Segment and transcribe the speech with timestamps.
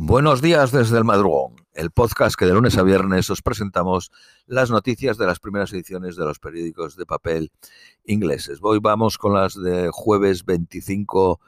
[0.00, 4.12] Buenos días desde el madrugón, el podcast que de lunes a viernes os presentamos
[4.46, 7.50] las noticias de las primeras ediciones de los periódicos de papel
[8.04, 8.60] ingleses.
[8.62, 11.40] Hoy vamos con las de jueves 25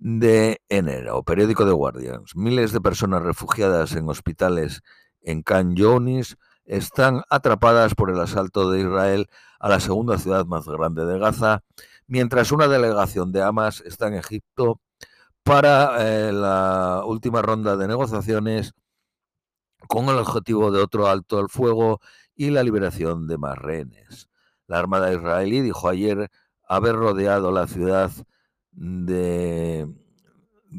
[0.00, 1.22] de enero.
[1.22, 2.34] Periódico de Guardians.
[2.34, 4.82] Miles de personas refugiadas en hospitales
[5.22, 9.28] en Khan Younis están atrapadas por el asalto de Israel
[9.60, 11.62] a la segunda ciudad más grande de Gaza,
[12.08, 14.80] mientras una delegación de Hamas está en Egipto
[15.48, 18.74] para eh, la última ronda de negociaciones
[19.86, 22.02] con el objetivo de otro alto al fuego
[22.34, 24.28] y la liberación de más rehenes.
[24.66, 26.30] La Armada israelí dijo ayer
[26.68, 28.10] haber rodeado la ciudad
[28.72, 29.88] de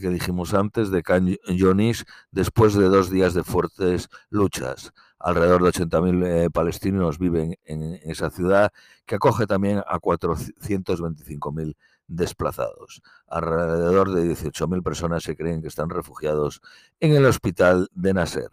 [0.00, 4.94] que dijimos antes de Khan Yunis después de dos días de fuertes luchas.
[5.18, 8.72] Alrededor de 80.000 eh, palestinos viven en esa ciudad
[9.04, 11.76] que acoge también a 425.000
[12.06, 13.02] desplazados.
[13.26, 16.60] Alrededor de 18.000 personas se creen que están refugiados
[17.00, 18.50] en el hospital de Nasser,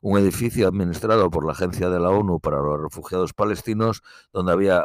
[0.00, 4.84] un edificio administrado por la Agencia de la ONU para los Refugiados Palestinos, donde había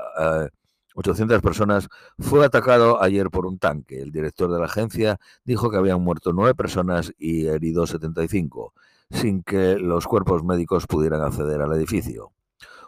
[0.96, 1.88] 800 eh, personas,
[2.20, 4.02] fue atacado ayer por un tanque.
[4.02, 8.74] El director de la agencia dijo que habían muerto nueve personas y herido 75,
[9.10, 12.32] sin que los cuerpos médicos pudieran acceder al edificio.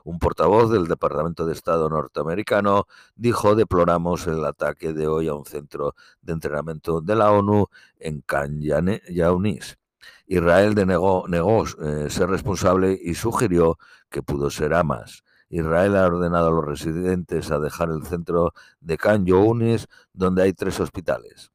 [0.07, 5.43] Un portavoz del Departamento de Estado norteamericano dijo deploramos el ataque de hoy a un
[5.43, 7.65] centro de entrenamiento de la ONU
[7.99, 9.77] en Khan Younis.
[10.25, 13.77] Israel denegó, negó eh, ser responsable y sugirió
[14.09, 15.25] que pudo ser Hamas.
[15.49, 20.53] Israel ha ordenado a los residentes a dejar el centro de Khan Younis, donde hay
[20.53, 21.51] tres hospitales.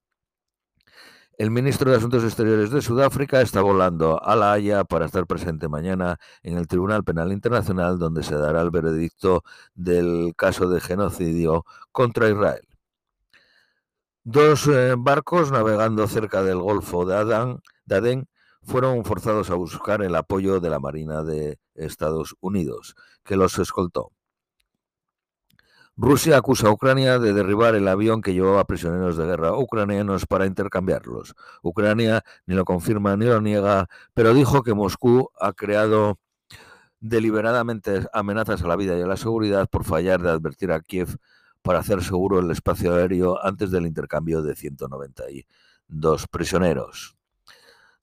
[1.43, 5.69] El ministro de Asuntos Exteriores de Sudáfrica está volando a La Haya para estar presente
[5.69, 9.43] mañana en el Tribunal Penal Internacional donde se dará el veredicto
[9.75, 12.63] del caso de genocidio contra Israel.
[14.23, 18.29] Dos eh, barcos navegando cerca del Golfo de, de Adén
[18.63, 24.13] fueron forzados a buscar el apoyo de la Marina de Estados Unidos, que los escoltó.
[25.97, 30.47] Rusia acusa a Ucrania de derribar el avión que llevaba prisioneros de guerra ucranianos para
[30.47, 31.35] intercambiarlos.
[31.63, 36.19] Ucrania ni lo confirma ni lo niega, pero dijo que Moscú ha creado
[37.01, 41.19] deliberadamente amenazas a la vida y a la seguridad por fallar de advertir a Kiev
[41.61, 47.17] para hacer seguro el espacio aéreo antes del intercambio de 192 prisioneros.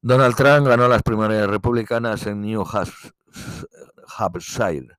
[0.01, 2.63] Donald Trump ganó las primarias republicanas en New
[4.17, 4.97] Hampshire.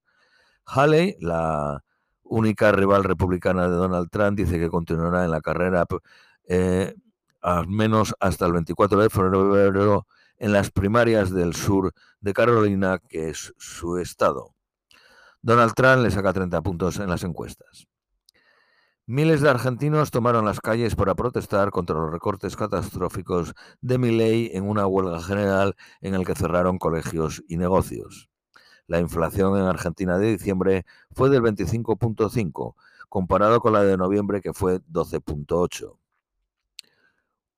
[0.67, 1.83] Haley, la
[2.31, 5.85] única rival republicana de Donald Trump, dice que continuará en la carrera
[6.49, 6.95] eh,
[7.43, 10.07] al menos hasta el 24 de febrero
[10.39, 14.55] en las primarias del sur de Carolina, que es su estado.
[15.43, 17.89] Donald Trump le saca 30 puntos en las encuestas.
[19.07, 24.69] Miles de argentinos tomaron las calles para protestar contra los recortes catastróficos de Milei en
[24.69, 28.30] una huelga general en el que cerraron colegios y negocios.
[28.91, 32.75] La inflación en Argentina de diciembre fue del 25.5,
[33.09, 35.97] comparado con la de noviembre que fue 12.8.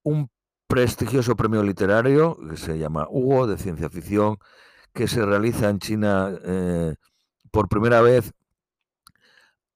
[0.03, 0.31] Un
[0.67, 4.37] prestigioso premio literario que se llama Hugo de ciencia ficción,
[4.93, 6.97] que se realiza en China eh,
[7.51, 8.35] por primera vez,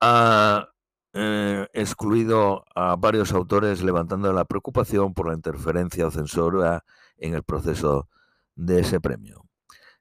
[0.03, 0.69] ha
[1.15, 6.85] eh, excluido a varios autores levantando la preocupación por la interferencia o censura
[7.17, 8.11] en el proceso
[8.57, 9.46] de ese premio.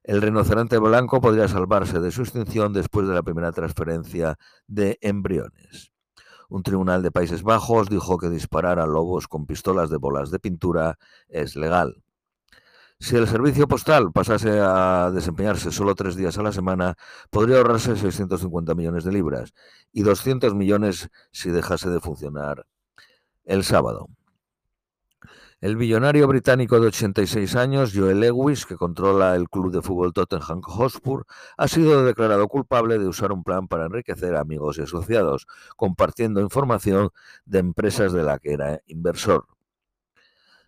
[0.07, 5.93] El rinoceronte blanco podría salvarse de su extinción después de la primera transferencia de embriones.
[6.47, 10.37] Un tribunal de Países Bajos dijo que disparar a lobos con pistolas de bolas de
[10.37, 12.03] pintura es legal.
[12.99, 16.95] Si el servicio postal pasase a desempeñarse solo tres días a la semana,
[17.31, 19.55] podría ahorrarse 650 millones de libras
[19.91, 22.67] y 200 millones si dejase de funcionar
[23.43, 24.07] el sábado.
[25.65, 30.61] El billonario británico de 86 años, Joel Lewis, que controla el club de fútbol Tottenham
[30.61, 31.25] Hotspur,
[31.57, 37.09] ha sido declarado culpable de usar un plan para enriquecer amigos y asociados, compartiendo información
[37.45, 39.47] de empresas de la que era inversor.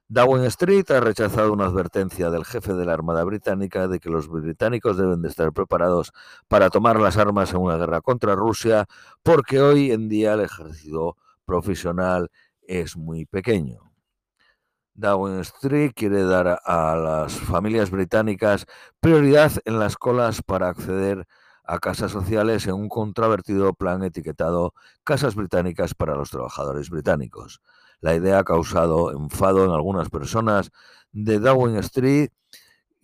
[0.07, 4.27] Downing Street ha rechazado una advertencia del jefe de la Armada Británica de que los
[4.27, 6.11] británicos deben de estar preparados
[6.47, 8.87] para tomar las armas en una guerra contra Rusia,
[9.21, 12.31] porque hoy en día el ejército profesional
[12.63, 13.86] es muy pequeño.
[14.97, 18.65] Downing Street quiere dar a las familias británicas
[18.99, 21.27] prioridad en las colas para acceder
[21.63, 24.73] a casas sociales en un contravertido plan etiquetado
[25.03, 27.61] Casas Británicas para los Trabajadores Británicos.
[28.01, 30.71] La idea ha causado enfado en algunas personas
[31.11, 32.31] de Downing Street,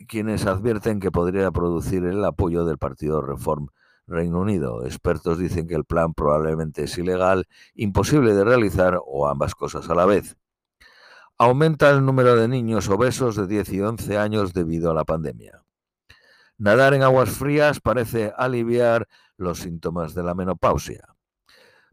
[0.08, 3.68] quienes advierten que podría producir el apoyo del Partido Reform
[4.08, 4.84] Reino Unido.
[4.84, 9.96] Expertos dicen que el plan probablemente es ilegal, imposible de realizar o ambas cosas a
[9.96, 10.38] la vez.
[11.40, 15.64] Aumenta el número de niños obesos de 10 y 11 años debido a la pandemia.
[16.60, 19.08] Nadar en aguas frías parece aliviar
[19.38, 21.16] los síntomas de la menopausia.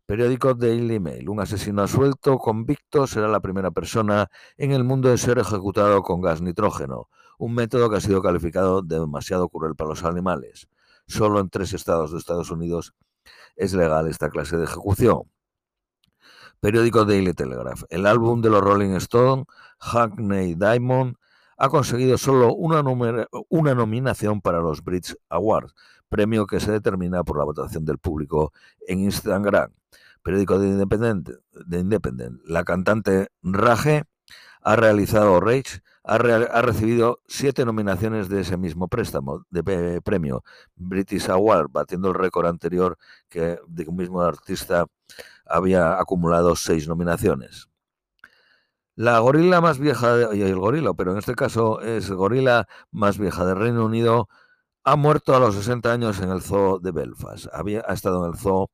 [0.04, 1.30] Periódico Daily Mail.
[1.30, 6.20] Un asesino suelto convicto será la primera persona en el mundo en ser ejecutado con
[6.20, 7.08] gas nitrógeno,
[7.38, 10.68] un método que ha sido calificado de demasiado cruel para los animales.
[11.06, 12.92] Solo en tres estados de Estados Unidos
[13.56, 15.22] es legal esta clase de ejecución.
[16.60, 17.84] Periódico Daily Telegraph.
[17.88, 19.46] El álbum de los Rolling Stones,
[19.78, 21.16] Hackney Diamond,
[21.56, 22.82] ha conseguido solo una,
[23.48, 25.74] una nominación para los Brit Awards,
[26.08, 28.52] premio que se determina por la votación del público
[28.86, 29.72] en Instagram.
[30.22, 31.30] Periódico de Independent,
[31.66, 32.42] de Independent.
[32.44, 34.04] La cantante Rage
[34.62, 40.44] ha realizado Rage, ha, ha, recibido siete nominaciones de ese mismo préstamo, de premio
[40.76, 42.98] British Award, batiendo el récord anterior
[43.30, 44.86] que de un mismo artista
[45.46, 47.68] había acumulado seis nominaciones.
[48.94, 53.18] La gorila más vieja, de, y el gorila, pero en este caso es gorila más
[53.18, 54.28] vieja del Reino Unido,
[54.84, 57.46] ha muerto a los 60 años en el zoo de Belfast.
[57.52, 58.70] Había, ha estado en el zoo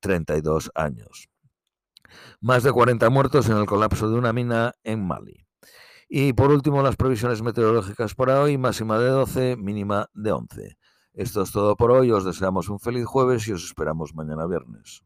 [0.00, 1.28] 32 años.
[2.40, 5.46] Más de 40 muertos en el colapso de una mina en Mali.
[6.08, 10.78] Y por último, las previsiones meteorológicas para hoy, máxima de 12, mínima de 11.
[11.12, 15.02] Esto es todo por hoy, os deseamos un feliz jueves y os esperamos mañana viernes.